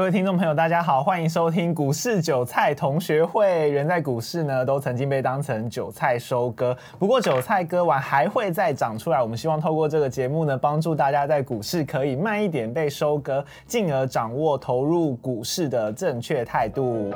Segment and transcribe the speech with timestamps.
[0.00, 3.68] 各位听众朋友，大家好，欢迎收听股市韭菜同学会。
[3.68, 9.20] 人在股市呢，都曾经被当成韭菜收割，不过韭菜割完还会再长出来。
[9.20, 17.12] 我们希望透过这个节目呢，帮助大家在股市可以慢一点被收割，进而掌握投入股市的正确态度。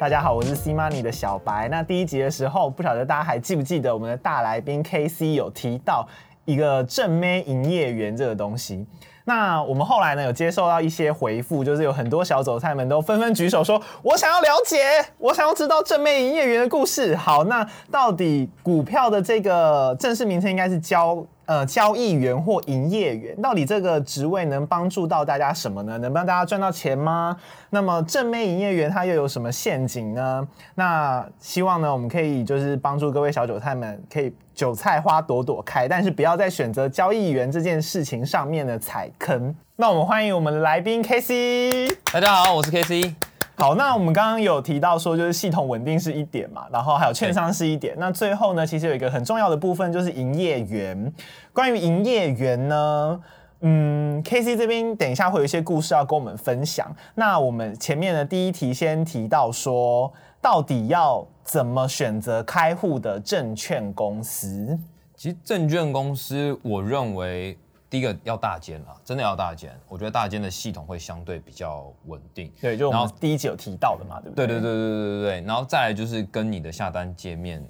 [0.00, 1.68] 大家好，我是 C Money 的小白。
[1.68, 6.06] 那第一集的时候，不晓得大家还记不记得我们的大来宾 KC 有提到
[6.44, 8.86] 一个正妹营业员这个东西。
[9.24, 21.26] 那我们后来呢有接受到一些回复，就是有很多小韭菜们都纷纷举手说：“我想要了解，我想要知道正妹营业员的故事。”好，那到底股票的这个正式名称应该是交？
[21.48, 25.96] 呃，交易员或营业员，到底这个职位能帮助到大家什么呢？
[25.96, 27.34] 能帮大家赚到钱吗？
[27.70, 30.46] 那么正妹营业员他又有什么陷阱呢？
[30.74, 39.56] 那希望呢，我们可以就是帮助各位小韭菜们，可以韭菜花朵朵开，但是不要在选择交易员这件事情上面的踩坑。
[39.76, 43.27] 那我们欢迎我们的来宾 K C，大家好，我是 K C。
[43.60, 47.92] 好，那我们刚刚有提到说，就是系统稳定是一点嘛，然后还有券商是一点。
[47.98, 51.12] 那最后呢，其实有一个很重要的部分就是营业员。
[51.52, 53.20] 关于营业员呢，
[53.62, 56.86] 嗯，K C 这边等一下会有一些故事要跟我们分享。
[57.16, 64.78] 那我们前面的第一题先提到说，到底要怎么选择开户的证券公司？
[65.16, 67.58] 其实证券公司，我认为。
[67.90, 69.74] 第一个要大间啊，真的要大间。
[69.88, 72.52] 我觉得大间的系统会相对比较稳定。
[72.60, 74.46] 对，就然后第一集有提到的嘛，对不对？
[74.46, 75.46] 对对对对对对对。
[75.46, 77.66] 然后再来就是跟你的下单界面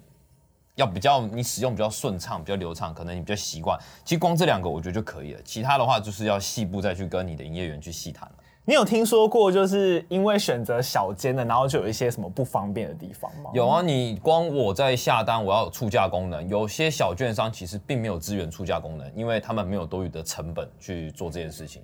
[0.74, 3.78] 要比较，你使用比较顺畅、比较流畅，可能你比较习惯。
[4.04, 8.34] 其实光这两个我觉得就可以了，其他的话就是要细部再去跟你的营业员去细谈了。
[8.68, 13.50] 你有听说过，就是因为选择小间的，然后就有一些什么不方便的地方吗？
[13.54, 21.82] 有啊，你光我在下单，我要有出价功能，有些小券商其实并没有支援出价功能，因为他们没有多余的成本去做这件事情。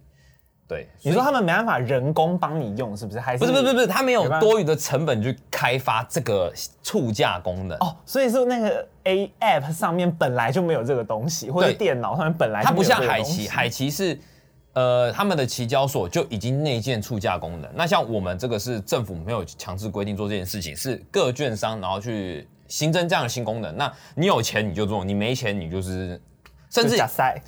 [0.69, 3.19] 对，你说他们没办法人工帮你用，是不是？
[3.19, 14.21] 还是不是不是不是，他没有多余的成本去开发这个出价功能哦，所以说那个 A App 上面本来就没有这个东西，或者电脑上面本来它不像海奇，海奇是。
[14.75, 17.71] 呃，他们的期交所就已经内建促价功能。
[17.75, 23.77] 那像我们这个是政府没有强制规定做这件事情，是各券商然后去新增这样的新功能。
[23.77, 26.21] 那你有钱你就做，你没钱你就是
[26.71, 27.41] 甚至假赛。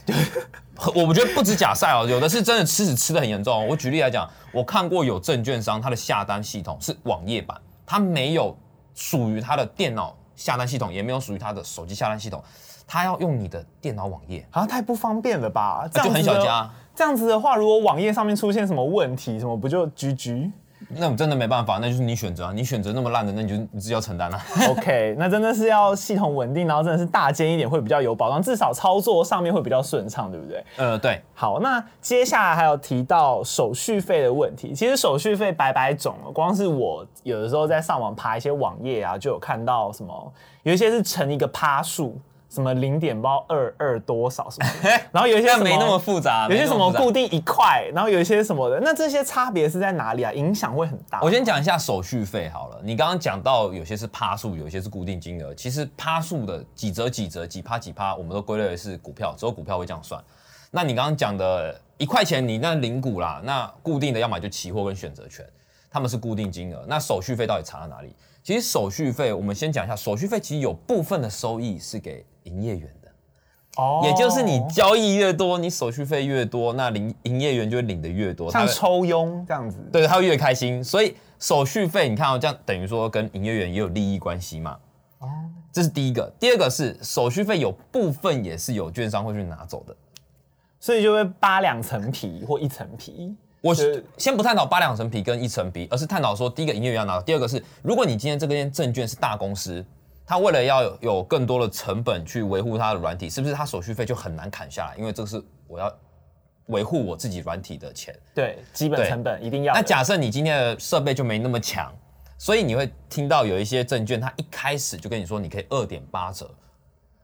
[0.94, 3.66] 我 我觉得不止假赛哦，有的是真的吃屎吃的很严重。
[3.66, 8.56] 我举例来讲，我看过有证券商他的下单系统是网页版，它没有
[8.94, 12.40] 属于他的电脑下单系统，也没有属于他的手机下单系统，
[12.86, 15.88] 他要用你的电脑网页，啊，太不方便了吧？
[15.92, 16.70] 就很小家。
[16.96, 20.50] 这样子的话，如果网页上面出现什么问题，什么不就 GG？
[20.88, 24.38] 那我真的没办法，那就是你选择啊，你选择那么烂的，那你就你自己要承担了。
[24.70, 30.64] OK，那真的是要系统稳定，然后真的是大间一点会比较有保障，至少操作上面会比较顺畅，对不对？
[30.76, 31.20] 呃，对。
[31.34, 40.32] 好，那接下来还有提到手续费的问题，其实手续费百百种了，光是我有的时候在上网爬一些网页啊，就有看到什么，
[40.62, 42.18] 有一些是乘一个趴数。
[42.48, 44.70] 什么零点包二二多少什么，
[45.12, 50.32] 然后有一些没那么复杂，有些什么固定一块，然后有一些什么的，那这些差别是在哪里啊？
[50.32, 51.20] 影响会很大。
[51.22, 52.80] 我先讲一下手续费好了。
[52.82, 55.54] 你刚刚讲到有些是趴数，有些是固定金额。
[55.54, 60.22] 其实趴数的几折几折几趴几趴，我们都归类为是股票，只有股票会这样算。
[60.70, 65.44] 那你刚刚讲的一块钱，你那零股啦，那固定的要么就期货跟选择权，
[65.90, 66.84] 他们是固定金额。
[66.86, 68.14] 那手续费到底差在哪里？
[68.42, 73.08] 其实手续费，我们先讲一下，手续费其实有部分的收益是给营业员的，
[73.76, 80.82] 哦，也就是你交易越多，你手续费越多，那领营业员就会领的越多，像抽佣这样子，对，他会越开心。
[80.82, 84.78] 所以手续费，你看哦，这样等于说跟营业员也有利益关系嘛，
[85.18, 85.28] 哦，
[85.70, 86.32] 这是第一个。
[86.40, 89.94] 第二个是手续费有部分也是有券商会去拿走的，
[90.80, 93.34] 所以就会扒两层皮或一层皮。
[93.60, 93.74] 我
[94.16, 99.84] 先不探讨扒两层皮跟一层皮，而是探讨说，第一个营业员要拿，第二个是，如果你今天这个证券是大公司。
[100.26, 104.96] 他为了要有更多的成本去维护他的软体，是不是他手续费就很难砍下来？
[104.98, 105.90] 因为这个是我要
[106.66, 108.12] 维护我自己软体的钱。
[108.34, 109.72] 对，基本成本一定要。
[109.72, 111.94] 那假设你今天的设备就没那么强，
[112.36, 116.50] 所以你会听到有一些证券，它一开始就跟你说你可以二点八折，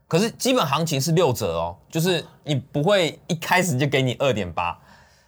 [0.07, 4.79] 可是基本行情是六折哦，就是你不会一开始就给你二点八。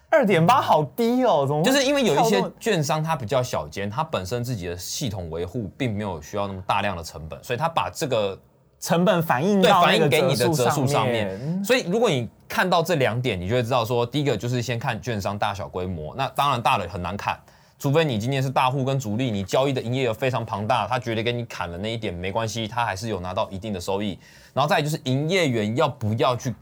[0.08, 1.62] 二点八好低哦，怎么？
[1.62, 8.38] 就是因为有一些券商它比较小间，它本身自己的系统维护并没有需要那么大量的成本，所以它把这个
[8.80, 11.64] 成本反映到反映给你的折数上面。
[11.64, 17.38] 所以如果你看到这两点，你就会知道说，第一个就是先看券商大小规模，那当然大的很难看，
[17.78, 24.18] 除非你今天是大户跟主力，你交易的营业额非常庞大，他觉得给你砍了那一点没关系，他还是有拿到一定的收益。
[24.54, 26.54] 然后再就是营业员要不要去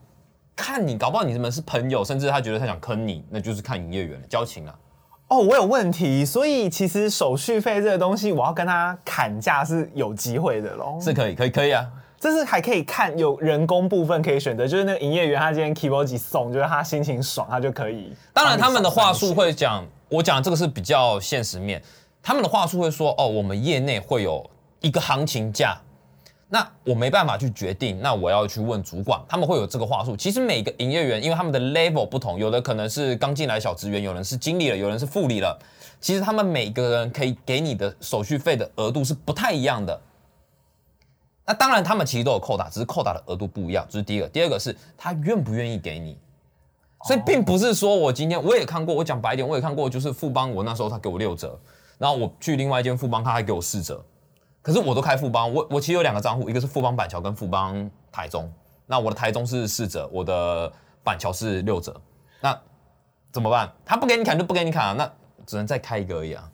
[0.57, 4.75] 看你，搞不好你们是朋友，甚至他觉得他想坑你，那就是看营业员了，交情啊。
[5.29, 10.99] 哦，我有问题，所以其实手续费这个东西，我要跟他砍价是有机会的喽。
[11.01, 11.87] 是可以，可以，可以啊。
[12.21, 18.15] 这是还可以看有人工部分可以选择，就是那个营业员他今天 keyboard 送，就是他心情爽，他就可以。
[18.33, 21.83] 当然，他们的话术会讲，我讲这个是比较现实面，
[22.23, 24.49] 他们的话术会说，哦，我们业内会有
[24.81, 25.77] 一个行情价。
[26.55, 30.17] 那我没办法去决定，那我要去问主管，他们会有这个话术。
[30.17, 35.59] 其实每个营业员，因为他们的 level 不同，有的可能是刚进来小职员，有人是经理了，有人是副理了。
[36.01, 40.01] 其实他们每个人可以给你的手续费的额度是不太一样的。
[41.45, 43.85] 那当然，他们其实都有扣打，只是扣打的额度不一样。
[43.91, 46.17] 这是第一个，第二个是他愿不愿意给你。
[47.05, 51.59] 所以并不是说我今天我也看过，我讲白一点，我也看过，就是富邦，我那时候他给我六折，
[51.99, 54.01] 然后我去另外一间富邦，他还给我四折。
[54.65, 58.51] 可是我都开富邦，我我其实有两个账户，一个是富邦板桥跟富邦台中。
[58.87, 60.73] 那我的台中是四折，我的
[61.03, 61.95] 板桥是六折。
[62.41, 62.59] 那
[63.31, 63.71] 怎么办？
[63.85, 65.13] 他不给你砍就不给你砍啊，那
[65.45, 66.51] 只能再开一个而已啊。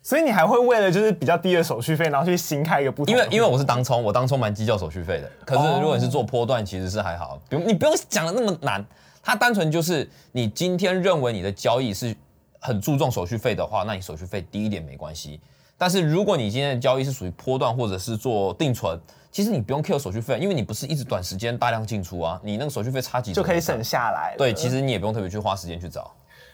[0.00, 3.12] 所以你还会为了就是比较低的手续费，然后去新开一个不同？
[3.12, 5.30] 因为因为我是当冲，我当冲蛮计较手续费的。
[5.44, 8.84] 可是如果你是做波段，其实是还好，不用你不用讲的那么难。
[9.22, 12.16] 它单纯就是你今天认为你的交易是
[12.60, 15.40] 很注重手续费的话，那你手续费低一点没关系。
[15.78, 18.98] 但是如果你今天的交易是属于波段或者是做定存，
[19.30, 24.34] 其实你不用 care 手续费，因为你不是一直短时间大量进出啊，你那个手续费差几就可以省下来。
[24.36, 26.10] 对，其实你也不用特别去花时间去找。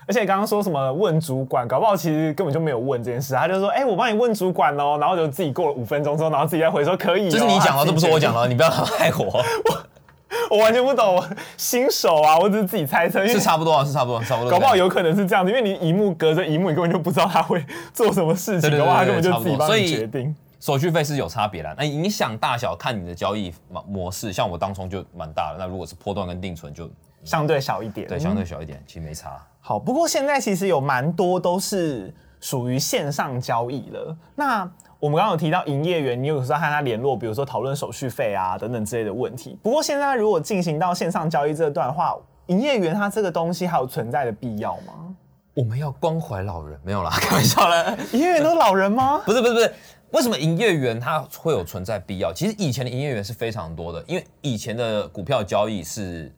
[0.06, 7.30] 而且刚刚说什么问主管，搞不好其实根本就没有问这件事，他就说，哎，我帮你问主管哦，然后就自己过了五分钟之后，然后自己再回说可以。
[7.30, 9.24] 这是你讲的，这不是我讲的，你不要害我。
[9.24, 9.42] 我
[10.60, 11.22] 完全不懂，
[11.56, 14.50] 新手啊，我只是自己猜测，是差不多啊，是差不多，差不多。
[14.50, 20.34] 搞不好有可能是这样子，因为你一幕隔着一幕，你根本就不知道他会做什么事情，的话，他根本就自己帮你决定。
[20.60, 26.88] 手续费是有差别的，那影响大小看你的交易模模式，像我当冲就蛮大的，那如果是波段跟定存就
[27.24, 29.38] 相对小一点，对，相对小一点，其实没差。
[29.60, 34.70] 好，不过现在其实有蛮多都是属于线上交易了，那。
[35.04, 39.54] 我们刚刚有提到营业员，你有时候和他联络，比如说讨论手续费啊等等之类的问题。
[39.62, 42.16] 不过现在如果进行到线上交易这段的话，
[42.46, 45.14] 营业员他这个东西还有存在的必要吗？
[45.52, 47.94] 我们要关怀老人，没有啦，开玩笑啦。
[48.12, 49.20] 营业员都是老人吗？
[49.26, 49.74] 不是不是不是，
[50.12, 52.32] 为什么营业员他会有存在必要？
[52.32, 56.34] 其实以前的营业员是非常多的，因为以前的股票交易是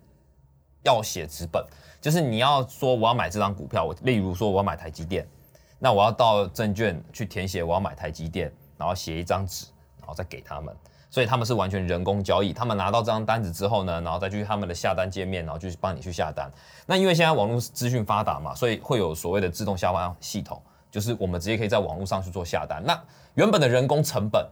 [0.83, 1.65] 要写纸本，
[2.01, 5.25] 就是你要说我要买这张股票，我例如说我要买台积电。
[5.79, 9.67] 那我要到证券去填写，我要买台积电，然后写一张纸，
[9.99, 10.75] 然后再给他们，
[11.11, 12.53] 所以他们是完全人工交易。
[12.53, 16.51] 他们拿到这张单子之后呢，然后再去他们的下单界面，然后就帮你去下单。
[16.87, 22.83] 那因为现在网络资讯发达嘛，所以会有所谓的自动下单系统，就是我们直接可以在网络上去做下单。
[22.83, 22.99] 那
[23.35, 24.49] 原本的人工成本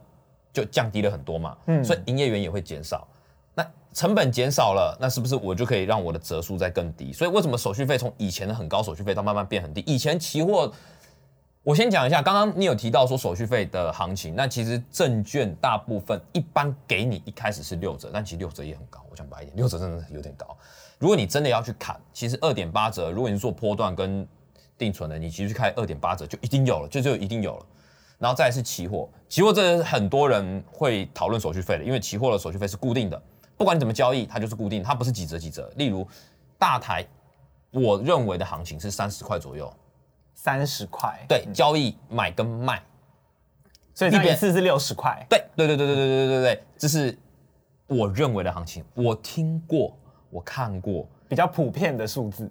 [0.53, 3.07] 就降低了很多嘛，嗯，所以营业员也会减少。
[3.55, 7.11] 那成本减少了，那是不是我就可以让我的折数再更低？
[7.11, 9.81] 所以为什么手续费从以前的很高手续费到慢慢变很低？
[9.87, 10.71] 以前期货。
[11.65, 19.03] 我先讲一下，刚刚你有提到说手续费的行情，那其实证券大部分一般给你一开始是六折，但其实六折也很高。
[19.09, 20.55] 我想白一点，六折真的有点高。
[20.99, 24.27] 如果你真的要去砍，其实二点八折，如果你是做波段跟
[24.77, 27.65] 定存的，你其实开二点八折就一定有了，就就一定有了。
[28.19, 33.19] 然后再是期货，期货这是很多人会讨论手续费的，因为期货的手续费是固定的，
[33.57, 35.67] 不管你怎么交易，它就是固定，它不是几折几折。
[35.77, 36.07] 例如
[36.59, 37.03] 大台，
[37.71, 39.73] 我认为的行情是三十块左右。
[40.35, 42.79] 三十块，对，交易买跟卖，
[43.95, 45.25] 所以一次是六十块。
[45.27, 47.17] 对，对，对，对，对，对，对，对，对，这是
[47.87, 48.83] 我认为的行情。
[48.93, 49.97] 我听过，
[50.29, 52.47] 我看过，比较普遍的数字。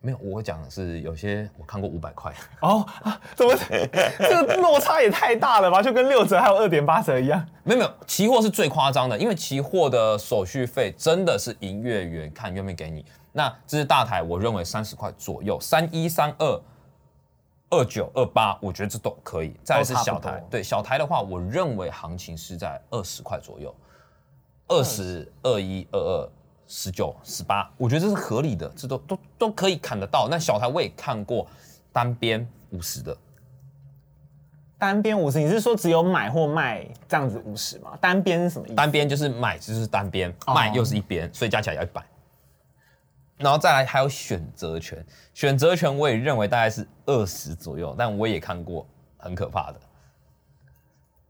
[0.00, 2.32] 没有，我讲的是有些我看过五百块。
[2.60, 2.86] 哦，
[3.34, 3.54] 怎么
[4.20, 5.82] 这个落差也太大了吧？
[5.82, 7.44] 就跟六折还有二点八折一样。
[7.64, 13.04] 没有，没有，期货是最夸张的，因为期货的手续费真的是营业员看愿不愿意给你。
[13.32, 16.62] 那这是大台，我认为三十块左右，三一三二。
[17.70, 19.54] 二九二八，我觉得这都可以。
[19.64, 23.74] 再来是小台，对小台的话，我认为行情是在二十块左右，
[24.68, 26.30] 二十二一二二
[26.68, 30.28] 十九十八，我觉得这是合理的，这都都都可以砍得到。
[30.30, 31.46] 那小台我也看过
[31.92, 33.16] 单边五十的，
[34.78, 37.98] 单边五十，你是说只有买或卖这样子五十吗？
[38.00, 38.74] 单边是什么意思？
[38.76, 42.04] 单边就是买就是单边，卖又是一边，所以加起来要一百。
[43.38, 49.80] 然后再来还有选择权，选择权我也认为大概是二十左右，但我也看过很可怕的。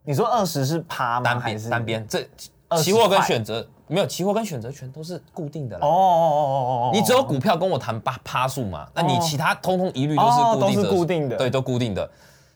[0.04, 1.22] 你说二十是趴吗？
[1.22, 2.28] 单边单边这
[2.68, 5.86] 20期货跟块选择没有，期货跟选择权都是固定的啦。
[5.86, 12.08] 哦哦哦哦哦，你只有股票跟我谈趴趴数嘛，那你哦其他通通一律都是哦固定的，都是固定的对，都固定的。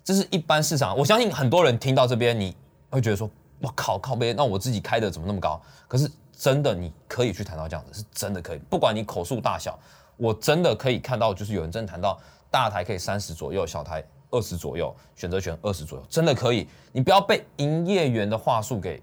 [0.02, 2.56] 这是一般市场，我相信很多人听到这边，你
[2.88, 3.28] 会觉得说，
[3.60, 5.60] 我靠靠背，那我自己开的怎么那么高？
[5.86, 6.10] 可是
[6.40, 9.78] 真的你可以去谈到这样子，是真的可以，不管你口数大小，
[10.16, 12.18] 我真的可以看到，就是有人真的谈到
[12.50, 16.66] 大台可以三十左右，小台二十左右，选择权二十左右，真的可以。
[16.92, 19.02] 你不要被营业员的话术给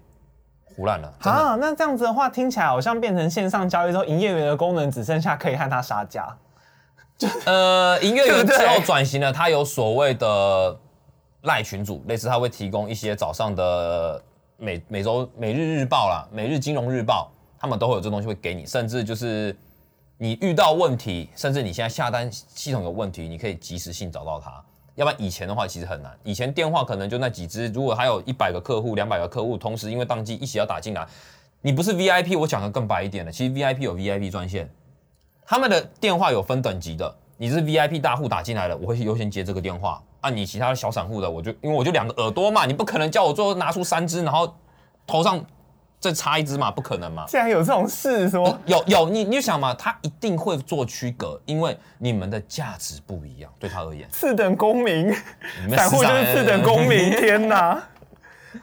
[0.64, 6.36] 胡乱了，啊，那这样子的话，听起来好像变成线上交易之后，营业员的功能只剩下可以和他杀价。
[7.44, 10.76] 呃，营业员 之后转型了，他有所谓的
[11.42, 14.20] 赖群主，类似他会提供一些早上的
[14.60, 19.56] 每每周每日日报啦，每日金融日报，他们都会有这东西会给你，甚至就是
[20.16, 24.60] 你遇到问题，甚至你现在下单系统有问题，你可以及时性找到他。
[24.96, 31.06] 要不然以前的话其实很难，以前电话可能就那几只，如果还有一百个客户、两百个客户同时因为宕机一起要打进来，
[31.60, 34.68] 你不是 VIP，我讲的更白一点的，其实 VIP 有 VIP 专线，
[35.46, 40.02] 他们的电话有分等级的，你是 VIP 大户打进来了，我会优先接这个电话。
[40.20, 44.52] 啊，你其他的小散户的，我就因为我就两个耳朵嘛，你不可能叫我最后拿出三只，然后
[45.06, 45.44] 头上
[46.00, 47.24] 再插一只嘛，不可能嘛。
[47.28, 48.60] 竟然有这种事，什么？
[48.66, 55.12] 有有，你你就想嘛，他一定会做区隔，因为你们的价值不一样，对他而言，次等公民，
[55.76, 57.82] 散户就是次等公民，天哪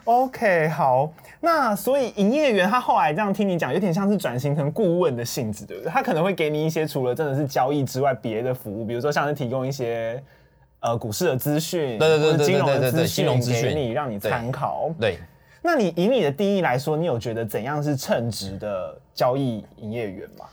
[0.04, 1.10] ！OK，好，
[1.40, 5.92] 那所以营业员他后来这样听你讲，有点像是转型成顾问的性质，对不对？
[5.92, 10.22] 他可能会给你一些除了真的是交易之外别的服务，比如说像是提供一些
[10.86, 12.46] 呃股市的资讯，对对对
[13.08, 14.92] 金融资讯给你，让你参考。
[15.00, 15.18] 对。
[15.64, 20.46] 那你以你的定义来说，你有觉得怎样是称职的交易营业员吗？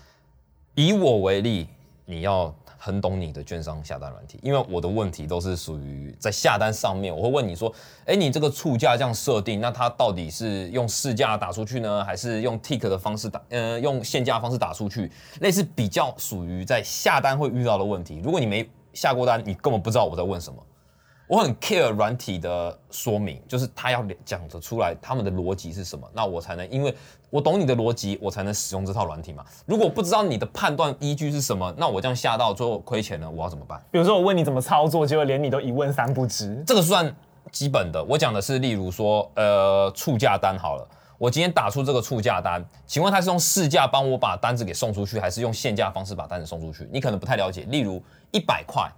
[0.74, 1.68] 以我为例，
[2.06, 7.70] 你要很懂你的券商下单软体，因为我的问题都是属于在下单上面，我会问你说，
[8.06, 15.12] 哎，你这个促价这样设定，那它到底是用市价打出去呢，还是用 tick 的方式打，呃，用限价方式打出去？
[15.40, 18.18] 类似比较属于在下单会遇到的问题。
[18.24, 20.58] 如果你没下过单，你根本不知道我在问什么。
[21.28, 26.94] 我很 care 软体的说明，就是他要讲得出来他们的逻辑是什么，那我才能，因为
[27.30, 29.42] 我懂你的逻辑，我才能使用这套软体嘛。
[29.64, 33.82] 如果不知道你的判断依据是什么，那我这样下到最后亏钱了，我要怎么办？
[33.90, 36.62] 比如说我问你怎么操作，结果连你都一问三不知。
[36.66, 37.14] 这个算
[37.50, 38.04] 基本的。
[38.04, 40.86] 我讲的是，例如说，呃，促价单好了，
[41.22, 46.88] 我今天打出这个促价单，请问他是用市价帮我把单子给送出去，还是用限价方式把单子送出去？
[46.92, 47.62] 你可能不太了解。
[47.68, 48.02] 例如
[48.32, 48.90] 一百块，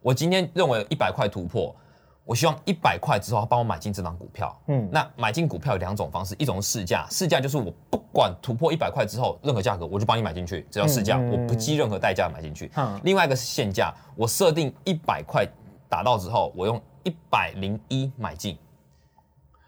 [0.00, 1.76] 我今天认为一百块突破，
[2.24, 4.58] 我希望一百块之后他帮我买进这张股票。
[4.68, 12.72] 嗯嗯，那买进股票有两种方式，一种是市价，市价就是我不管突破一百块之后任何价格，我就帮你买进去，只要市价，我不计任何代价买进去。
[12.76, 15.46] 嗯另外一个是限价，我设定一百块
[15.90, 18.56] 打到之后，我用一百零一买进。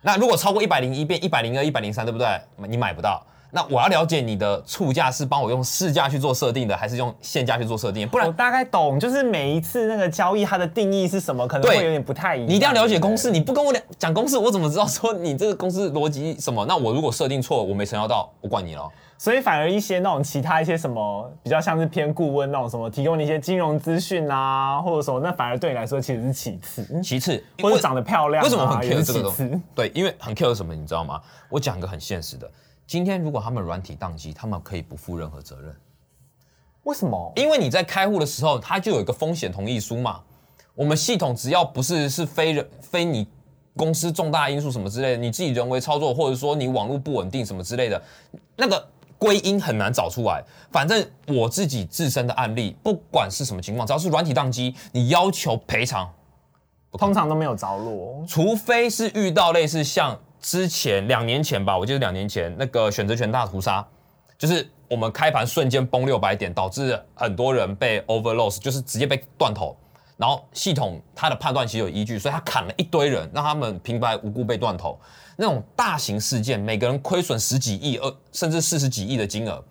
[0.02, 2.26] 那如果超过一百零一变一百零二、一百零三，对不对？
[2.68, 3.24] 你买不到。
[3.50, 8.06] 那我要了解你的促价是帮我用市价去做设定的，还是用现价去做设定？
[8.06, 12.48] 不然我大概懂，就是每一次那个交易它的定义是什么，可能会有点不太一样。
[12.48, 13.16] 你一定要了解公。
[13.16, 16.66] 式，你不跟我讲讲公式，我怎么知道说你这个公司逻辑什么？
[16.66, 18.86] 那我如果设定错，我没成交到，我管你了。
[19.18, 29.60] 所以反而一些那种其他一些什么比较像是偏顾问那种什么，提供你一些金融资讯啊，或者什么，那反而对你来说其实是其次，其次，或者长得漂亮、啊，为什么我很也 care 这个东西？
[29.74, 31.20] 对，因为很 care 什么，你知道吗？
[31.48, 32.48] 我讲个很现实的，
[32.86, 35.74] 今天如果他们软体宕机，他们可以不负任何责任。
[36.84, 37.32] 为什么？
[37.34, 40.20] 因为你在开户的时候，它就有一个风险同意书嘛。
[40.74, 43.26] 我们系统只要不是是非人非你
[43.76, 48.00] 公司重大因素什么之类的，你自己人为操作，或者说你网络不稳定什么之类的，
[48.56, 50.42] 那个归因很难找出来。
[50.70, 56.10] 反正我自己自身的案例，不管是什么情况，只要是软体宕机，你要求赔偿，
[56.92, 58.24] 通常都没有着落。
[58.26, 63.86] 除非是遇到类似像之前两年前吧，我记得两年前那个选择权大屠杀，
[64.38, 69.76] 就是我们开盘瞬间崩六百点，导致很多人被 overloss，就是直接被断头。
[70.16, 74.98] 然后系统它的判断其实有依据，所以它砍了一堆人，让他们平白无故被断头。
[75.40, 79.64] 那种大型事件，每个人亏损十几亿，二，甚至四十几亿的金额，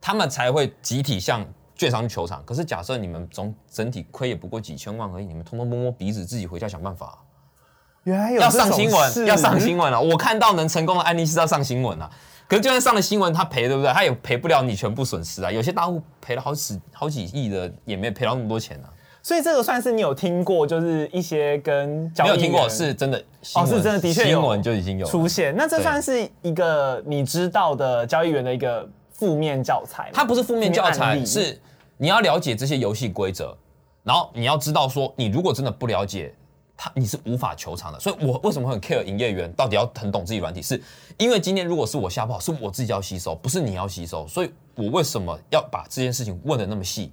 [0.00, 2.42] 他们才会集体向券商求偿。
[2.44, 7.16] 可是假设你们总整体亏也不过几千万而已，你们通通摸摸鼻子，自己回家想办法。
[8.02, 10.00] 原来有要上新闻，要上新闻了。
[10.00, 12.10] 我看到能成功的案例是要上新闻啊。
[12.48, 13.92] 可是就算上了新闻，他赔对不对？
[13.92, 15.52] 他也赔不了你全部损失啊。
[15.52, 18.90] 有些大户赔了好几好几亿的，也没赔到那么多钱啊。
[19.22, 23.18] 所以这个算是你有听过，就是一些跟交易没有听过，是真的
[23.54, 25.54] 哦，是真的，的确有新闻就已经有出现。
[25.56, 30.10] 那这算是一个你知道的交易员的一个负面教材吗。
[30.12, 31.56] 它不是负面教材，是
[31.96, 33.56] 你要了解这些游戏规则，
[34.02, 36.34] 然后你要知道说，你如果真的不了解
[36.76, 38.00] 他你是无法求偿的。
[38.00, 40.82] 所以我为什么会很 care 营业员到底要很懂自己软体，是
[41.16, 44.26] 因为今天如果是我下不好，是我自己要吸收，不是你要吸收。
[44.26, 47.12] 所以我为什么要把这件事情问的那么细？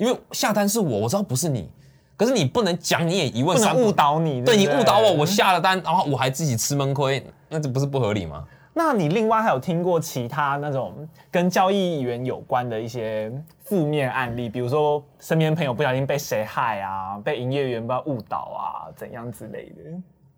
[0.00, 1.70] 因为下单是我，我知道不是你，
[2.16, 8.46] 可是你不能讲你也一问三不不能误导你，对你不误导我，我下了单，然后我还自己吃闷亏，那这不是不合理吗？
[8.72, 13.30] 那你另外还有听过其他那种跟交易员有关的一些
[13.62, 19.82] 负面案例，比如说身边朋友不小心被谁害啊，被营业员不知道误导啊，怎样之类的？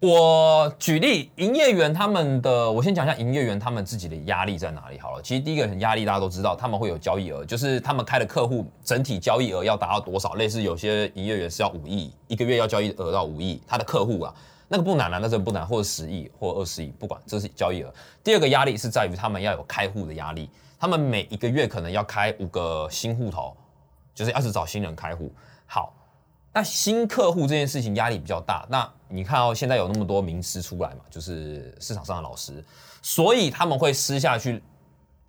[0.03, 5.23] 我举例，营业员他们的，我先讲一下营业员他们自己的压力在哪里好了。
[5.23, 14.35] 其实第一个压力大家都知道，他们会有交易额，就是他们开的客户整体交易额要达到多少，类似有些营业员是要五亿，一个月要交易额到五亿，他的客户啊，
[14.67, 17.95] 那个不难啊，那真不难，或者十亿或二十亿，不管这是交易额。
[18.25, 23.57] 第二个压力是在于他们要有开户的压力，他们每一个月可能要开五个新户头，
[24.17, 25.33] 就是要是找新人开户。
[25.65, 25.95] 好，
[26.53, 28.67] 那新客户这件事情压力比较大。
[28.69, 32.65] 那你看到现在有那么多名师出来嘛，就是市场上的老师，
[33.01, 34.63] 所以他们会私下去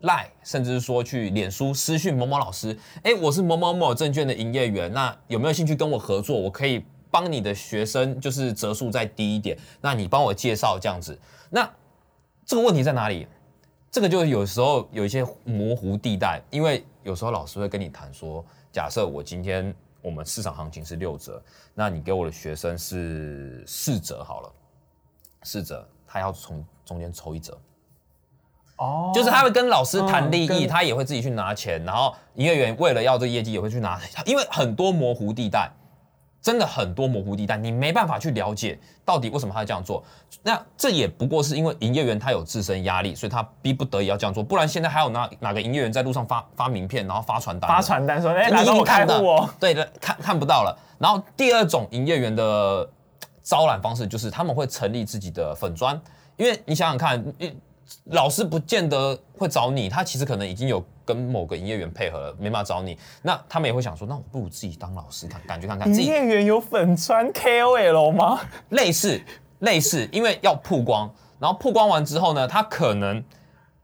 [0.01, 6.37] 赖，甚至说去脸书私讯某某老师，哎，我是某某某证券的营业员，那有没有兴趣跟我合作？
[6.37, 11.17] 我可以帮你的学生就是折数再低一点，那你帮我介绍这样子。
[11.49, 11.69] 那
[12.45, 13.27] 这个问题在哪里？
[13.89, 21.41] 这个就有时候有一些模糊地带，因为有时候老师会跟你谈说，假设我今天我们市场行情是六折，
[21.73, 24.51] 那你给我的学生是四折好了，
[25.43, 27.57] 四折，他要从中间抽一折，
[28.77, 35.71] 哦，就是他会跟老师谈利益，嗯他也会自己去拿钱，然后营业员为了要这个业绩也会去拿，因为很多模糊地带，
[36.43, 40.03] 真的很多模糊地带，你没办法去了解到底为什么他这样做。
[40.43, 49.49] 那这也不过是因为营业员他有自身压力，所以他逼不得已要这样做，不然现在还有哪哪个营业员在路上发发名片，然后发传单，发传单说，哎、你已来帮我看不到户哦。
[49.57, 50.77] 对的，看看不到了。
[50.99, 52.87] 然后第二种营业员的
[53.41, 55.97] 招揽方式就是他们会成立自己的粉砖，
[56.35, 57.55] 因为你想想看，你
[58.07, 62.97] 老师不见得会找你，他其实可能已经有跟某个营业员配合了，没办法找你。
[63.21, 68.39] 那他们也会想说，那我不如自己当老师看，感觉看看自营己业员有粉穿 KOL 吗？
[68.69, 69.21] 类似
[69.59, 73.23] 类似，因为要曝光，然后曝光完之后呢，他可能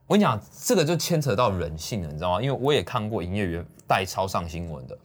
[0.07, 2.41] 我跟你讲，这个就牵扯到人性了，你知道吗？
[2.41, 4.97] 因为我也看过营业员代抄上新闻的，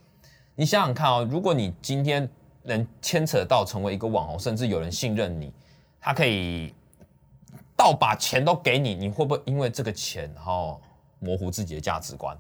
[0.55, 2.29] 你想想看哦，如果你今天
[2.63, 5.53] 能牵扯到成为一个网红，甚至有人信任你，
[6.01, 6.75] 他可以
[7.77, 10.81] 倒把钱都给你，你会不会因为这个钱然后
[11.25, 12.37] 模糊自己的价值观？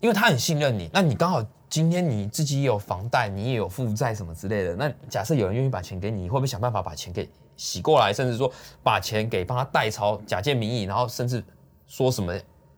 [0.00, 8.50] 因为他很信任你，那你刚好今天你自己也有房贷，你也有负债什么之类的，那假设有人愿意把钱给你，你会不会想办法把钱给洗过来，甚至说
[8.82, 11.42] 把钱给帮他代抄，假借名义，然后甚至
[11.88, 12.32] 说什么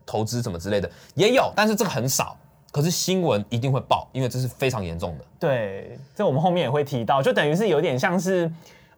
[0.07, 2.37] 投资什么之类的也有，但是这个很少。
[2.73, 5.25] 可是新闻一定会报，因为这是非常严重的。
[5.41, 8.49] 对，这我们后面也会提到，就等于是有点像是，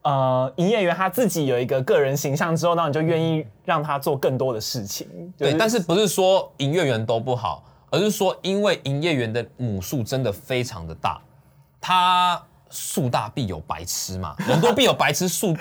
[0.03, 5.07] 呃，营业员他自己有一个个人形象之后，那你就愿意让他做更多的事情。
[5.39, 11.21] 对，但是不是说营业员都不好，而是说因为营业员的母数真的非常的大，
[11.81, 15.55] 他树大必有白痴嘛， 人多必有白痴，树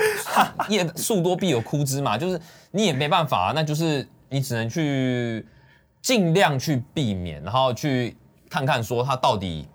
[0.70, 5.46] 叶树多必有枯枝嘛，就是你也没办法、啊，那就是你只能去
[6.02, 8.18] 尽量去避免，然后去
[8.50, 9.68] 看看说他到底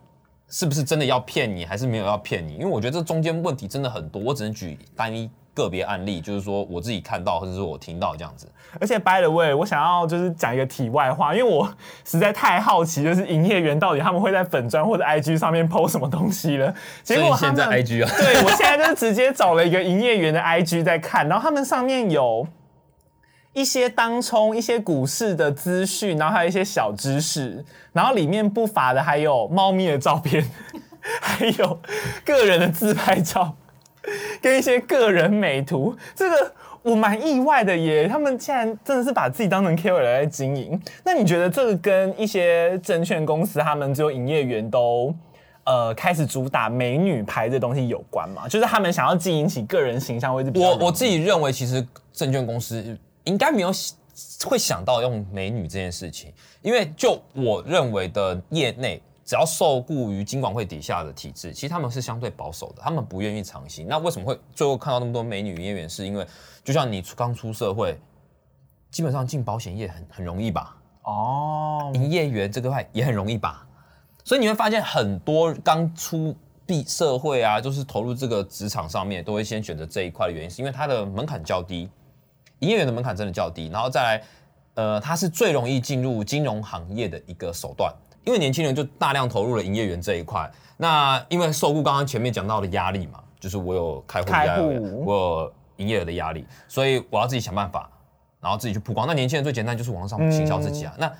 [0.49, 8.47] 是不是真的要骗你，还是没有要骗你，因为我觉得这中间问题真的很多，我只能举单一个别案例，就是说我自己看到或者是我听到这样子。
[8.79, 11.69] 而且 by the way，我想要就是讲一个题外话，因为我
[12.05, 16.73] 实在太好奇，就是营业员到底他们会在粉砖或者 IG 上面 PO 什么东西了。
[17.03, 22.47] 结果现在 IG 啊，对我现在就是直接找了一个营业员的 IG 在看，然后他们上面有
[23.57, 30.45] 一些当冲、一些股市的资讯，然后还有一些小知识，然后里面不乏的还有猫咪的照片，
[31.23, 31.81] 还有
[32.23, 33.57] 个人的自拍照，
[34.43, 35.97] 跟一些个人美图。
[36.15, 40.79] 这个我蛮意外的耶，他们竟然真的是把自己当成 KOL 来经营。
[41.03, 45.15] 那你觉得这个跟一些证券公司他们只有营业员都？
[45.65, 48.47] 呃，开始主打美女牌这东西有关吗？
[48.47, 53.71] 就是他们想要经营起个人形象，会是比较我我自己认为，其实证券公司应该没有
[54.45, 63.87] 会想到用美女这件事情，因为就我认为的业内，只要受雇于金管会底下的体制，其实他们是相对保守的，他们不愿意尝新。
[63.87, 65.89] 那为什么会最后看到那么多美女营业员？
[65.89, 66.27] 是因为
[66.65, 67.99] 就像你刚出社会，
[68.91, 70.77] 基本上进保险业很很容易吧？
[71.03, 73.67] 哦，营业员这个块也很容易吧？
[74.25, 76.35] 所以你会发现很多刚出
[76.65, 81.89] 毕社会啊，就是投入这个职场上面，都会先选择这一块的原因，是因为它的门槛较低，
[82.61, 84.23] 营业员的门槛真的较低，然后再来，
[84.75, 87.93] 呃，它是最容易进入金融行业的一个手段，
[88.25, 90.51] 因为年轻人就大量投入了营业员这一块。
[90.77, 97.89] 那因为受雇刚刚前面讲到的压力嘛，就是我有开户的压力，我有营业额的压力，所以我要自己想办法，
[98.41, 99.07] 然后自己去曝光。
[99.07, 100.95] 那年轻人最简单就是网络上行销自己啊。
[100.99, 101.13] 那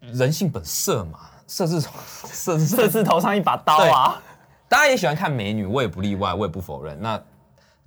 [0.00, 4.22] 人性本色嘛，色字色字这次头上一把刀啊！
[4.66, 6.98] 大家也喜欢看美女，我也不例外，我也不否认。
[7.02, 7.22] 那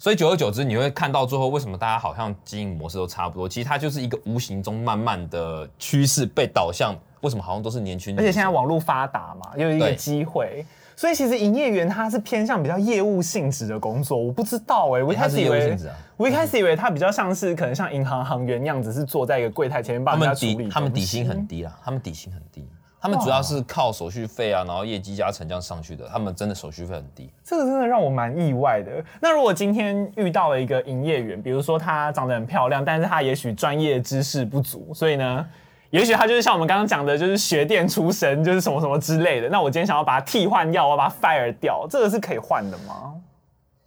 [0.04, 3.48] 所以久而久之，你会看到最后为什么大家好像经营模式都差不多？
[3.48, 6.94] 其实它就是一个无形中慢慢的趋势被导向。
[7.22, 8.22] 为什么好像都是年轻人？
[8.22, 14.18] 而且现在网络发达嘛，又有一个对机会，所以其实营业员他是偏向比较业务性质的工作。
[14.18, 22.68] 我不知道哎、我一开始以为啊，我一开始以为他比较像是可能像银行行员那样子，是坐在一个柜台前面帮人家处理底他们底薪很低啦，他们底薪很低，
[23.04, 26.08] 他们主要是靠手续费啊，然后业绩加成这样上去的。
[26.08, 27.30] 他们真的手续费很低。
[27.44, 29.04] 这个真的让我蛮意外的。
[29.20, 35.46] 那如果今天遇到了一个营业员，比如说她长得很漂亮，但是她也许专业知识不足，所以呢，
[35.90, 39.50] 也许她就是像我们刚刚讲的，就是学电出身，就是什么什么之类的。
[39.50, 43.16] 那我今天想要把她替换掉，我要把她 fire 掉，这个是可以换的吗？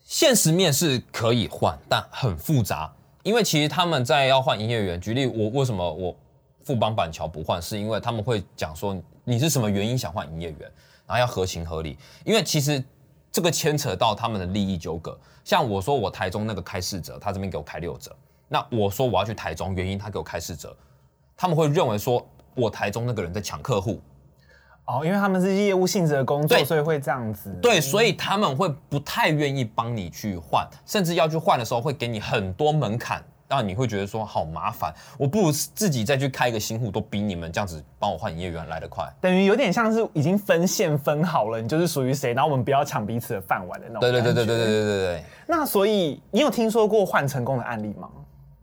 [0.04, 6.14] 现实面是可以换，但很复杂，因为其实他们在要换营业员，举例我为什么我
[6.66, 10.60] 富邦板桥不换，是因为他们会讲说你是什么原因想换营业员，
[11.06, 12.82] 然后要合情合理，因为其实
[13.30, 15.16] 这个牵扯到他们的利益纠葛。
[15.44, 18.10] 像我说我台中那个开四折，他这边给我开六折，
[18.48, 20.76] 那我说我要去台中，原因他给我开四折，
[21.36, 22.26] 他们会认为说
[22.56, 24.00] 我台中那个人在抢客户，
[24.86, 27.56] 哦，因为他们是业务性质的工作，所以会这样子。
[27.62, 39.08] 对，所以他们会不太愿意帮你去换，甚至要去换的时候会给你很多门槛，让你会觉得说好麻烦，我不如自己再去开一个新户，都比你们这样子帮我换营业员来的快。
[39.20, 44.00] 等于有点像是已经分线分好了，你就是属于谁，然后我们不要抢彼此的饭碗的那种。
[44.00, 44.66] 对对对对对对。
[44.66, 45.24] 对对对。
[45.46, 48.08] 那所以你有听说过换成功的案例吗？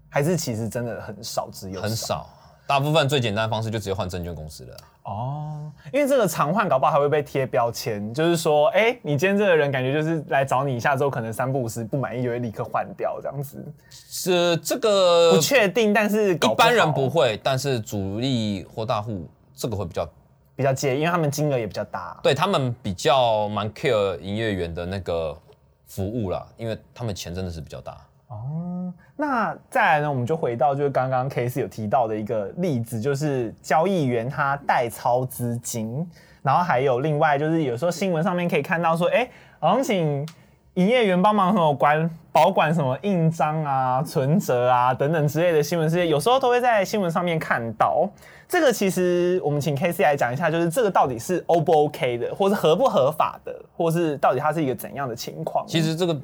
[0.10, 2.30] 还是其实真的很少只有很少，
[2.65, 4.78] 大部分最简单的方式就直接换证券公司了。
[5.04, 20.08] 哦，因为这个常换搞不好还会被贴标签，就是说，哎、你今天这个人感觉就是来找你一下之后，可能三不五时不满意就会立刻换掉这样子，是这个不确定，但是一般人不会，但是主力或大户这个会比较，
[20.56, 22.17] 比较介意，因为他们金额也比较大。
[22.23, 25.38] 对他们比较蛮 care 营业员的那个
[25.86, 27.97] 服务啦，因为他们钱真的是比较大。
[28.34, 36.06] 哦那再来呢，我们就回到就是刚刚 K 是有提到的一个例子，就是交易员他代操资金，
[36.41, 40.28] 然后还有另外就是有时候新闻上面可以看到说，哎、好像请
[40.74, 48.10] 营业员帮忙什么管保管什么印章啊、存折啊等等之类的新闻事件，有时候都会在新闻上面看到。
[48.48, 55.65] 这个其实我们请 K C 来讲一下，就是这个到底是 O 不 OK 的，或是合不合法的，或是到底它是一个怎样的情况？
[55.67, 56.19] 其实这个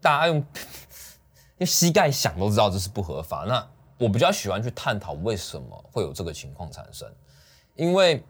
[0.00, 0.44] 大家用
[1.58, 3.44] 因为膝盖想都知道这是不合法。
[3.46, 3.66] 那
[3.98, 7.08] 我比较喜欢去探讨为什么会有这个情况产生，
[7.76, 8.22] 因为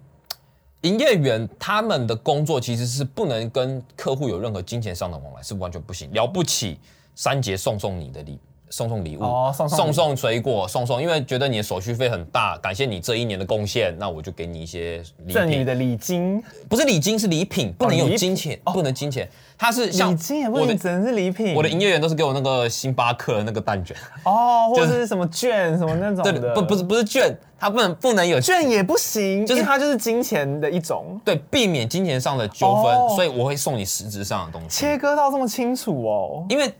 [0.82, 6.12] 营业员他们的工作其实是不能跟客户有任何金钱上的往来，是完全不行。
[6.12, 6.78] 了不起，
[7.14, 8.38] 三节送送你的礼。
[8.72, 15.34] 送送礼物，哦送送水果，送送，因为觉得你的手续费很大，感谢你这一年的贡献，那我就给你一些礼品。
[15.34, 19.28] 赠予的礼金，不是礼金，是礼品，不能有金钱，不能金钱。
[19.58, 21.54] 它是像礼金也不能只能是礼品。
[21.54, 31.20] 我的营业员都是给我那个星巴克的那个蛋卷，哦，或者就是是什么券什么那种对的，，不不是不是券，它不能不能有券也不行，就是它就是金钱的一种。
[31.24, 34.80] 对，避免金钱上的纠纷，哦所以我会送你实质上的东西。
[34.80, 36.72] 切割到这么清楚哦，因为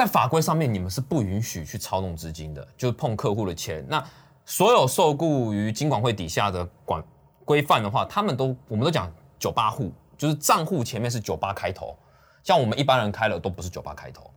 [0.00, 3.84] 在法规上面，你们是不允许去操弄资金的，就是碰客户的钱。
[3.86, 4.02] 那
[4.46, 7.04] 所有受雇于金管会底下的管
[7.44, 11.94] 规范的话，他们都我们都讲九八户，就是账户前面是九八开头，
[12.42, 14.30] 像我们一般人开了都不是九八开头。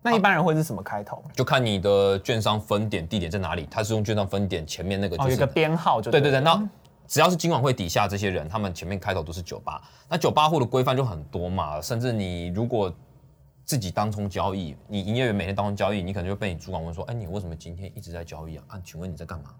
[0.00, 1.22] 那一般人会是什么开头？
[1.34, 6.68] 就看你的券商分点地点在哪里，它是用券商分点前面那个哦，就是有一个编号就对对对对，那
[7.06, 9.78] 只要是金管会底下这些人，他们前面开头都是九八，
[10.08, 12.90] 那九八户的规范就很多嘛，甚至你如果
[13.70, 18.64] 自己当冲交易，你营业员每天当冲交易，你可能就被你主管问说，哎，你为什么今天一直在交易啊？
[18.66, 19.54] 啊，请问你在干嘛？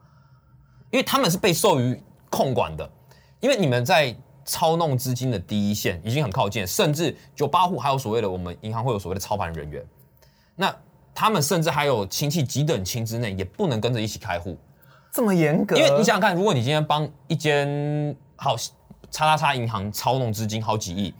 [0.90, 2.90] 因为他们是被授予控管的，
[3.38, 4.12] 因为你们在
[4.44, 9.87] 操弄资金的第一线已经很靠近，甚至九八户还有所谓的我们银行会有所谓的操盘人员，
[10.57, 10.75] 那
[11.14, 14.59] 他们甚至还有亲戚几等亲之内也不能跟着一起开户，
[15.12, 21.14] 这么严格，因为你想想看，如果你今天帮一间好叉叉叉银行操弄资金好几亿，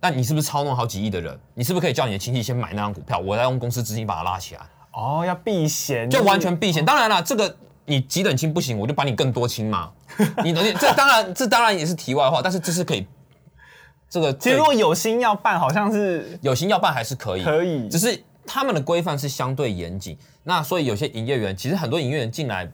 [0.00, 1.38] 那你是不是操弄好几亿的人？
[1.54, 4.60] 你是不是可以叫你的亲戚先买那张股票，我再用公司资金把它拉起来，
[4.92, 6.84] 哦要避险，就完全避险。
[6.84, 7.56] 当然了，这个
[7.86, 9.90] 你几等亲不行，我就把你更多亲嘛。
[10.44, 13.06] 你你这当然这当然也是题外话，但是这是可以，
[14.08, 20.16] 这个其实如果有心要办，好像是有心要办还是可以，可以只是他们的规范是相对严谨。
[20.44, 22.70] 那所以有些营业员，其实很多营业员进来，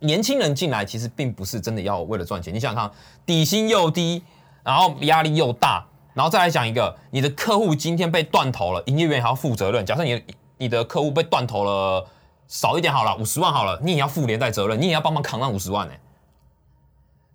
[0.00, 2.54] 年轻人进来其实并不是真的要为了赚钱。
[2.54, 2.96] 你想想看，
[3.26, 4.22] 底薪又低，
[4.64, 5.86] 然后压力又大，
[6.18, 9.86] 然后再来讲一个，你的客户今天被断头了，营业员还要负责任。
[9.86, 10.20] 假设你
[10.56, 12.04] 你的客户被断头了，
[12.48, 15.94] 少一点好了，五十万好了，你也要负连带责任，你也要帮忙扛那五十万呢、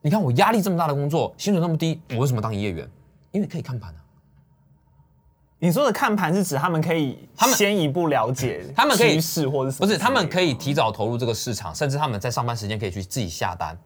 [0.02, 2.86] 你看我压力这么大的工作，薪水那么低，我为什么当营业员？
[3.32, 4.04] 因为可以看盘啊。
[5.60, 9.16] 你说的看盘是指他们可以他们先一步了解 他们可以
[9.46, 13.78] 或者什么不是，他们可以以提早投入这个市场，甚至他们在上班时间可以去自己下单。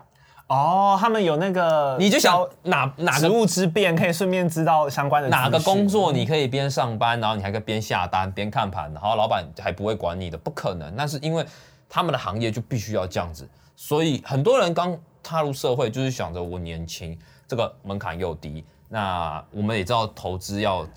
[0.47, 10.95] 哦，他们有那个你就想交哪哪个职务之便，可以顺便知道相关的哪个工作你可以边上班，然后你还可以边下单边看盘，然后老板还不会管你的，不可能。
[10.95, 11.45] 那是因为
[11.89, 20.87] 他们的行业就必须要这样子，所以很多人刚踏入社会就是想着我年轻，这个门槛又低，那我们也知道投资要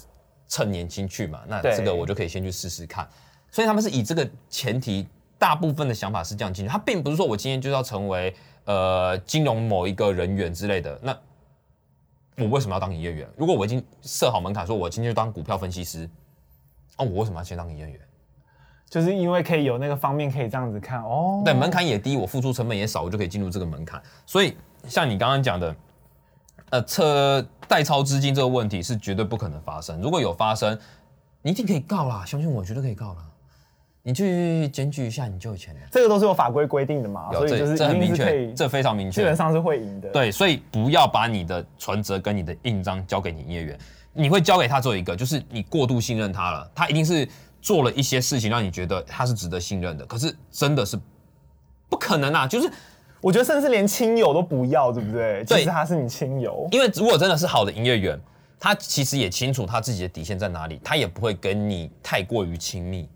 [0.46, 3.08] 趁年轻去嘛，那对这个我就可以先去试试看。
[3.50, 5.08] 所以他们是以这个前提，
[5.40, 8.32] 大部分的想法是这样进去，他并不是说我今天就要成为
[8.70, 11.16] 呃金融某一个人员之类的，那。
[12.38, 13.28] 我为什么要当营业员？
[13.36, 16.08] 如果我已经设好门槛，说我今天就当股票分析师，
[16.96, 18.00] 哦，我为什么要先当营业员？
[18.88, 21.42] 就是因为可以有那个方面可以这样子看哦。
[21.44, 24.02] 对，门槛也低，我付出成本也少，我就可以进入这个门槛。
[24.24, 24.56] 所以
[24.86, 25.76] 像你刚刚讲的，
[26.70, 30.00] 呃，车代超资金这个问题是绝对不可能发生。
[30.00, 30.78] 如果有发生，
[31.42, 33.29] 你一定可以告啦，相信我，绝对可以告啦。
[34.02, 35.80] 你去检举一下，你就有钱了。
[35.90, 39.36] 这个都是有法规规定的嘛，所以就是一这很明确，这非常明确基本。
[39.36, 43.78] 上是会赢的。，对，所以不要把你的存折跟你的印章交给你营业员，
[44.14, 47.28] 你会交给他做一个，就是你过度信任他了，他一定是
[47.60, 50.98] 做了一些事情让你觉得他是值得信任的，可是真的是
[51.90, 52.70] 不可能啊，就是
[53.20, 55.44] 我觉得甚至连亲友都不要，对不对？
[55.44, 58.18] 对他是你亲友，因为如果真的是好的营业员，
[58.58, 63.06] 他其实也清楚他自己的底线在哪里，他也不会跟你太过于亲密。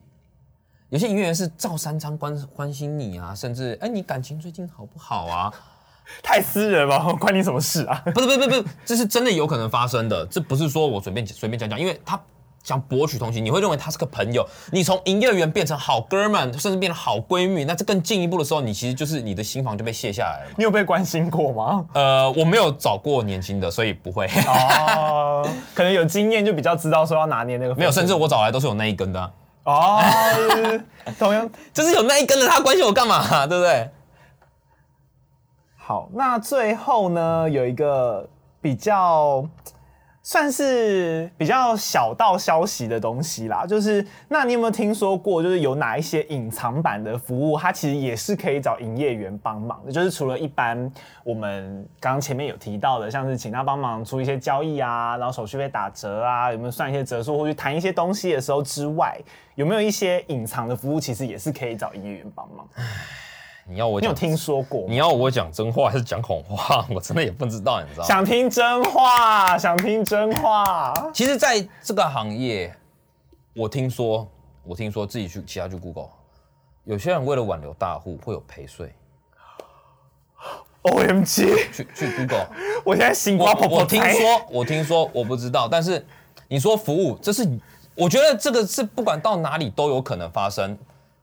[0.90, 5.52] 有些营业员是照三餐关关心你啊，甚至哎、你感情最近好不好啊？
[6.22, 8.02] 太私人了， 关你什么事啊？
[8.14, 12.20] 不是不是不是这是真的有可能发生的，这不是说我随便随便讲讲，因为他
[12.62, 20.54] 想博取同情，你会认为他是个朋友，你从营业员变成好哥们，甚至变成好闺蜜，那这更进一步的时候，你其实就是你的心房就被卸下来了。
[20.58, 21.84] 你 有被关心过吗？
[21.94, 27.74] 呃，我没有找过年轻的，所以不会，哦，可能有经验就比较知道说要拿捏那个。
[27.74, 29.30] 没有，甚至我找来都是有那一根的啊、
[29.64, 30.00] 哦，
[31.18, 33.90] 同样就是有那一根的，他关心我干嘛、对不对？
[35.76, 36.08] 好。
[36.12, 38.28] 那最后呢，有一个
[38.60, 39.46] 比较
[40.26, 50.90] 算是比较小道消息的东西啦，就是那你有没有听说过，就是有哪一些隐藏版的服务，它其实也是可以找营业员帮忙的，就是除了一般
[51.24, 59.20] 我们刚刚前面有提到的，像是请他帮忙出一些交易啊，然后手续费打折啊，有没有算一些折数或去谈一些东西的时候之外，
[59.56, 62.66] 有没有一些隐藏的服务，其实也是可以找营业员帮忙？
[63.66, 64.84] 你要我，你有听说过？
[64.88, 66.86] 你要我讲真话还是讲谎话？
[66.94, 68.08] 我真的也不知道，你知道吗？
[68.08, 70.92] 想听真话，想听真话。
[71.14, 72.74] 其实，在这个行业，
[73.54, 74.28] 我听说，
[74.64, 76.10] 我听说自己去其他去 Google，
[76.84, 78.94] 有些人为了挽留大户会有陪睡
[80.82, 81.46] ，O M G！
[81.72, 82.46] 去去 Google。
[82.84, 86.04] 我现在心我瓜婆婆我听说，我听说，我不知道，但是
[86.48, 87.48] 你说服务，这是
[87.94, 90.76] 我觉得这个是不管到哪里都有可能发生。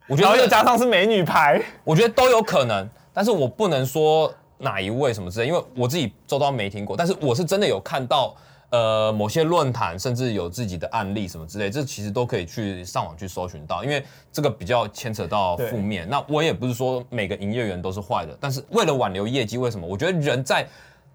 [0.08, 8.36] 我觉然后又，加上是美女牌， 我觉得都有可能，但是我不能说哪一位什么之类，因为我自己周遭没听过，但是我是真的有看到。
[8.72, 16.08] 呃，某些论坛甚至有自己的案例什么之类，这其实都可以去上网去搜寻到，因为这个比较牵扯到负面。
[16.08, 19.86] 那我也不是说每个营业员都是坏的，但是为了挽留业绩，为什么？
[19.86, 20.66] 我觉得人在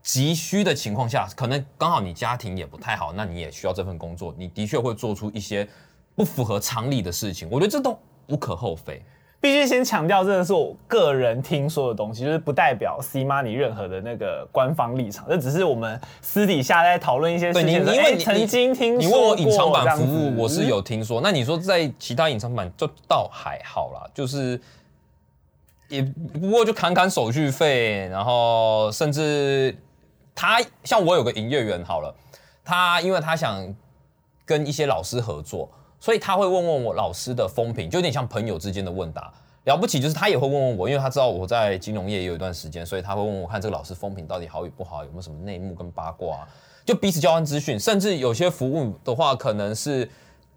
[0.02, 5.66] 急需的情况下，可能刚好你家庭也不太好，那你也需要这份工作，你的确会做出一些
[6.14, 7.48] 不符合常理的事情。
[7.50, 9.02] 我觉得这都无可厚非。
[9.38, 21.20] 必须先强调，这个是我个人听说的东西，就是不代表 C Money 任何的那个官方立场，这只是我们私底下在讨论一些事对你，情你哎曾经听说你问我隐藏过版服务，我是有听说。
[21.20, 24.60] 那你说在其他隐藏版就倒还好啦，就是
[25.88, 29.76] 也不过就砍砍手续费，然后甚至
[30.34, 32.12] 他像我有个营业员好了，
[32.64, 33.72] 他因为他想
[34.44, 39.32] 跟一些老师合作，所以他会问问我老师的风评，就有点像朋友之间的问答。
[39.64, 46.48] 了不起就是他也会问问我，因为他知道我在金融业也有一段时间，所以他会问我看这个老师风评到底好与不好，有没有什么内幕跟八卦啊、
[46.84, 50.08] 就彼此交换资讯，甚至有些服务的话，可能是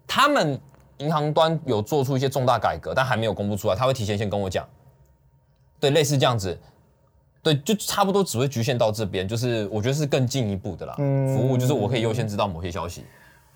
[0.06, 0.56] 他们
[0.98, 4.64] 银行端有做出一些重大改革，但还没有公布出来，他会提前先跟我讲，
[5.80, 6.56] 对，类似这样子，
[7.42, 13.04] 对，就差不多只会局限到这边，就是我觉得是更进一步的啦，服务就是我可以优先知道某些消息，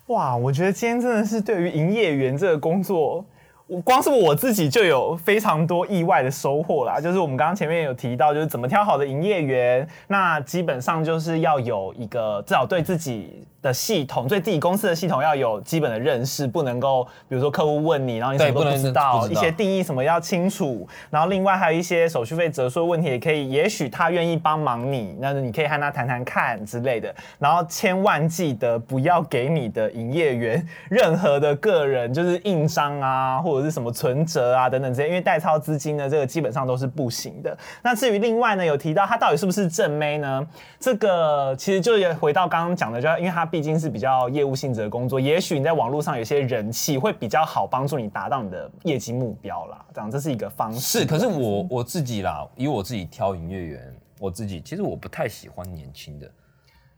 [0.07, 3.25] 哇，我觉得今天真的是对于营业员这个工作，
[3.67, 37.57] 我光是我自己就有非常多意外的收获啦，就是我们刚刚前面有提到，就是怎么挑好的营业员，那基本上就是要有一个至少对自己的系统，对自己公司的系统要有基本的认识，不能够比如说客户问你，然后你什么都不知道，知道一些定义什么要清楚，然后另外还有一些手续费折数问题也可以，也许他愿意帮忙你，那你可以和他谈谈看之类的，然后千万记得不要给你的营业员任何的个人就是印章啊，或者是什么存折啊等等这些，因为代操资金呢，这个基本上都是不行的。
[37.83, 40.47] 那至于另外呢，有提到他到底是不是正妹呢？
[40.79, 49.85] 这个其实就也回到刚刚讲的，就因为他毕竟是比较业务性质的工作，也许你在网络上有些人气会比较好，帮助你达到你的业绩目标啦。
[49.93, 50.99] 这样这是一个方式。
[50.99, 56.29] 是，可是我我自己啦，以我自己挑营业员，我自己其实我不太喜欢年轻的。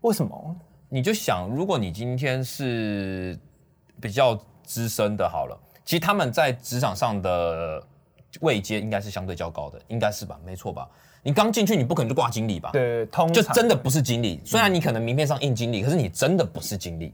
[0.00, 0.56] 为什么？
[0.90, 3.38] 你就想，如果你今天是
[4.00, 7.82] 比较资深的，好了，其实他们在职场上的
[8.42, 10.38] 位阶应该是相对较高的，应该是吧？
[10.44, 10.86] 没错吧？
[11.22, 12.68] 你刚进去，你不可能就挂经理吧？
[12.74, 14.38] 对，通就真的不是经理。
[14.44, 17.10] 虽然你可能名片上印经理，可是你真的不是经理。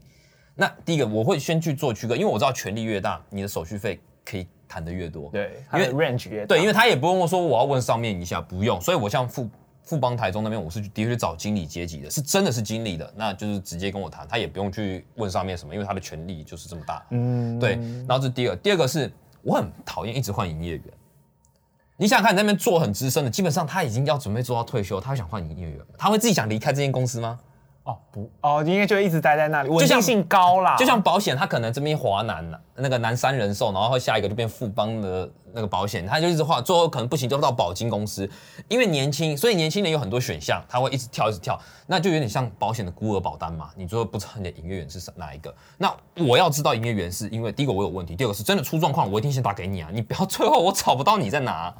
[0.55, 5.29] 那第一个，我会先去做区隔，因为我知道权力越大，你的手续费可以谈的越多。
[5.29, 8.81] 对，因为 range 越大对，因为他也不用说我要问上面一下，不用。
[8.81, 9.49] 所以我像富
[9.85, 17.05] 富邦台中那边，我是的确去找经理阶级的，是真的是经理的，那就是直接跟我谈，他也不用去问上面什么，因为他的权力就是这么大。
[17.11, 17.75] 嗯，对，
[18.07, 19.11] 然后这是第二，第二个是
[19.43, 20.83] 我很讨厌一直换营业员。
[21.97, 27.39] 你想想看，你那边做很资深的，基本上他已经要准备做到退休，他会想换营业员，他会自己想离开这间公司吗？
[27.83, 30.75] 哦不哦，应该就会一直待在那里，稳像定性高啦。
[30.75, 32.43] 就像保险，他可能这边华南，
[32.73, 38.29] 那个南山人寿，然后下一个就变富邦的那个保险，他就一直画，最后可能不行就到保金公司，
[38.67, 45.53] 因为年轻，所以年轻人有很多选项，他会一直跳一直跳，那就有点像保险的孤儿保单嘛，你最后不知道你的营业员是哪一个。
[45.77, 45.91] 那
[46.25, 51.73] 我要知道营业员是因为第一个我有问题，第二个是真的出状况，我一定先打给你啊，你不要 最后我找不到你在哪、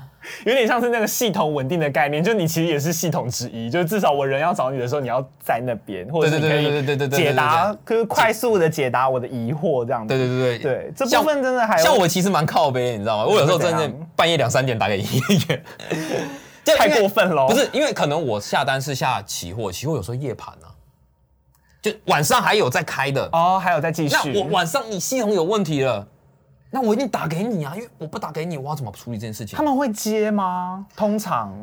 [0.45, 10.15] 有点像是那个系统稳定的概念，就你其实也是系统之一，就是至少我人要找你的时候，你要在那边，或者是你可以解答，可是快速的解答我的疑惑这样子。
[10.15, 13.25] 对对对对对，这部分真的还像,像我其实蛮靠背，你知道吗？
[13.25, 15.65] 我有时候真的半夜两三点打给营业员，
[16.63, 20.71] 就 太过分了不是因为可能我下单是下期货，期货有时候夜盘啊，
[21.81, 23.29] 就晚上还有在开的。
[23.31, 24.15] 哦，还有在继续。
[24.15, 26.07] 那我晚上你系统有问题了，
[26.71, 29.63] 那我一定打给你啊，因为我不打给你，我要怎么处理这件事情他？
[29.63, 30.85] 们会接吗？
[30.95, 31.53] 通常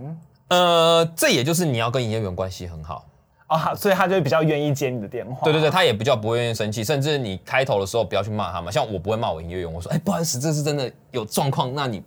[0.48, 3.06] 呃，这也就是你要跟营业员关系很好。
[3.52, 5.44] 啊，所以他就比较愿意接你的电话。
[5.44, 8.70] 对对对，他也比较不会愿意生气，甚至你开头的时候不要去骂他嘛。
[8.70, 12.02] 像我不会骂我营业员，我说，哎，不好意思，这是真的有状况，那你，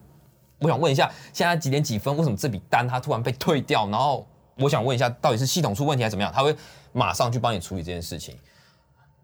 [0.59, 2.15] 我想问一下，现在几点几分？
[2.17, 3.87] 为什么这笔单他突然被退掉？
[3.89, 4.25] 然后
[4.57, 6.31] 我想问一下，到底是系统出问题还是怎么样？
[6.33, 6.55] 他会
[6.91, 8.35] 马上去帮你处理这件事情。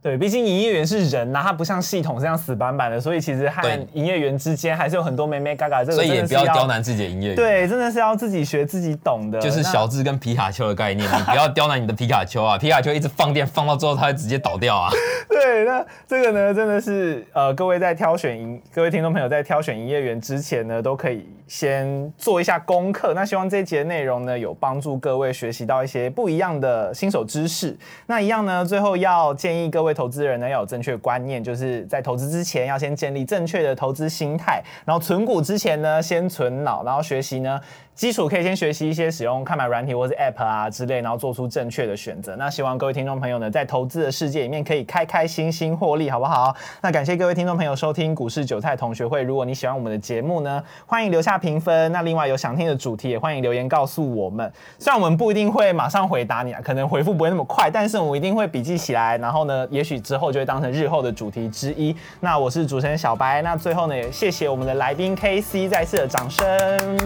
[0.04, 5.84] 对，毕竟营业员是人呐、他不像系统这样死板板的，所以其实和对营业员之间还是有很多妹妹嘎嘎。
[5.84, 7.36] 这个所以也不要刁难自己的营业员。
[7.36, 9.40] 对，真的是要自己学自己懂的。
[9.40, 12.58] 就是小智跟皮卡丘的概念，你不要刁难你的皮卡丘啊！
[12.58, 14.90] 皮卡丘一直放电，放到最后它会直接倒掉啊！
[15.30, 23.14] 对，那这个呢，真的是呃，各位在挑选营，各位听众朋友在挑选营业员之前呢，都可以先做一下功课。
[23.14, 27.78] 那希望这一节内容呢，有帮助各位学习到一些不一样的新手知识。
[28.08, 37.60] 那一样呢，最后要建议各位投资人呢，要有正确观念，就是在投资之前要先建立正确的投资心态，然后存股之前呢，先存脑，然后学习呢。
[37.94, 42.36] 基础可以先学习一些使用看板软体或是 App 啊之类，然后做出正确的选择。
[42.38, 46.56] 那希望各位听众朋友呢，在投资的世界里面可以开开心心获利，好不好？
[46.82, 49.22] 那感谢各位听众朋友收听股市韭菜同学会。
[49.22, 51.92] 如果你喜欢我们的节目呢，欢迎留下评分。
[51.92, 54.52] 那另外有想听的主题，也欢迎留言告诉我们。
[54.80, 61.96] 虽然我们不一定会马上回答你啊，可能回复不会那么快，但是我们一定会笔记起来，然后呢，也许之后就会当成日后的主题之一。
[62.22, 66.48] 那我是主持人小白，那最后呢，也谢谢我们的来宾 KC 再次的掌声。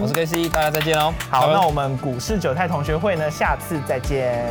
[0.00, 1.10] 我是 K C，大家再见哦。
[1.30, 4.44] 好，那我们股市韭菜同学会呢，下次再见。